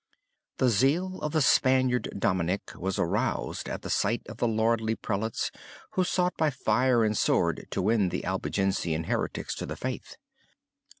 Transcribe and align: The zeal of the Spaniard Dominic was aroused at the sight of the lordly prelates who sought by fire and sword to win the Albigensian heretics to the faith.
The 0.57 0.69
zeal 0.69 1.19
of 1.19 1.31
the 1.31 1.43
Spaniard 1.43 2.09
Dominic 2.17 2.71
was 2.75 2.97
aroused 2.97 3.69
at 3.69 3.83
the 3.83 3.89
sight 3.91 4.23
of 4.27 4.37
the 4.37 4.47
lordly 4.47 4.95
prelates 4.95 5.51
who 5.91 6.03
sought 6.03 6.33
by 6.37 6.49
fire 6.49 7.03
and 7.05 7.15
sword 7.15 7.67
to 7.69 7.83
win 7.83 8.09
the 8.09 8.25
Albigensian 8.25 9.03
heretics 9.03 9.53
to 9.53 9.67
the 9.67 9.75
faith. 9.75 10.17